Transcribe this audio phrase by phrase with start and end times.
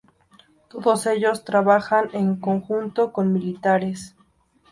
[0.67, 4.15] Todos ellos trabajaban en conjunto con militares.